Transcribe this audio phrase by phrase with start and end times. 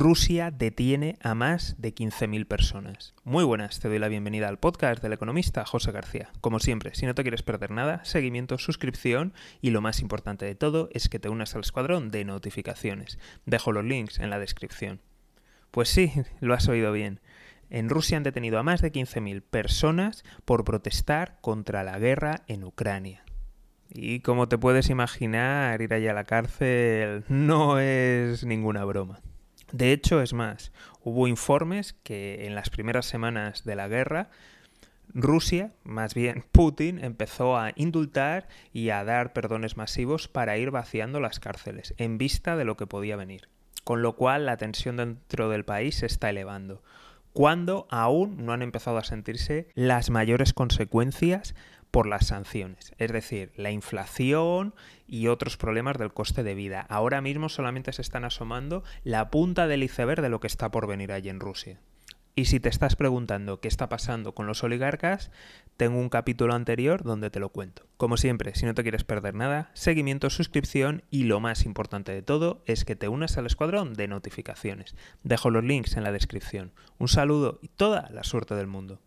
[0.00, 3.14] Rusia detiene a más de 15.000 personas.
[3.22, 6.30] Muy buenas, te doy la bienvenida al podcast del economista José García.
[6.40, 10.54] Como siempre, si no te quieres perder nada, seguimiento, suscripción y lo más importante de
[10.54, 13.18] todo es que te unas al escuadrón de notificaciones.
[13.44, 15.02] Dejo los links en la descripción.
[15.70, 16.10] Pues sí,
[16.40, 17.20] lo has oído bien.
[17.68, 22.64] En Rusia han detenido a más de 15.000 personas por protestar contra la guerra en
[22.64, 23.22] Ucrania.
[23.90, 29.20] Y como te puedes imaginar, ir allá a la cárcel no es ninguna broma.
[29.72, 30.72] De hecho, es más,
[31.02, 34.30] hubo informes que en las primeras semanas de la guerra
[35.14, 41.20] Rusia, más bien Putin, empezó a indultar y a dar perdones masivos para ir vaciando
[41.20, 43.48] las cárceles, en vista de lo que podía venir.
[43.84, 46.82] Con lo cual la tensión dentro del país se está elevando,
[47.32, 51.54] cuando aún no han empezado a sentirse las mayores consecuencias
[51.90, 54.74] por las sanciones, es decir, la inflación
[55.06, 56.86] y otros problemas del coste de vida.
[56.88, 60.86] Ahora mismo solamente se están asomando la punta del iceberg de lo que está por
[60.86, 61.80] venir allí en Rusia.
[62.36, 65.30] Y si te estás preguntando qué está pasando con los oligarcas,
[65.76, 67.86] tengo un capítulo anterior donde te lo cuento.
[67.96, 72.22] Como siempre, si no te quieres perder nada, seguimiento, suscripción y lo más importante de
[72.22, 74.94] todo es que te unas al escuadrón de notificaciones.
[75.24, 76.72] Dejo los links en la descripción.
[76.98, 79.00] Un saludo y toda la suerte del mundo.